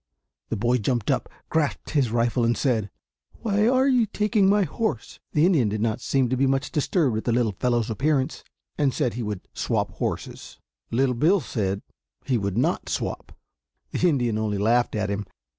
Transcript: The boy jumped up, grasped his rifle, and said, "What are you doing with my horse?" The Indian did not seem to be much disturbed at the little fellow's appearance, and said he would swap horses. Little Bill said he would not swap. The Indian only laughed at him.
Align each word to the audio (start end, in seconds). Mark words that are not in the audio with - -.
The 0.49 0.57
boy 0.57 0.79
jumped 0.79 1.11
up, 1.11 1.29
grasped 1.49 1.91
his 1.91 2.09
rifle, 2.11 2.43
and 2.43 2.57
said, 2.57 2.89
"What 3.41 3.59
are 3.59 3.87
you 3.87 4.07
doing 4.07 4.31
with 4.33 4.45
my 4.49 4.63
horse?" 4.63 5.19
The 5.33 5.45
Indian 5.45 5.69
did 5.69 5.79
not 5.79 6.01
seem 6.01 6.27
to 6.29 6.35
be 6.35 6.47
much 6.47 6.71
disturbed 6.71 7.17
at 7.17 7.23
the 7.25 7.31
little 7.31 7.51
fellow's 7.51 7.87
appearance, 7.91 8.43
and 8.79 8.95
said 8.95 9.13
he 9.13 9.21
would 9.21 9.41
swap 9.53 9.91
horses. 9.91 10.57
Little 10.89 11.13
Bill 11.13 11.39
said 11.39 11.83
he 12.25 12.39
would 12.39 12.57
not 12.57 12.89
swap. 12.89 13.37
The 13.91 14.09
Indian 14.09 14.39
only 14.39 14.57
laughed 14.57 14.95
at 14.95 15.11
him. 15.11 15.27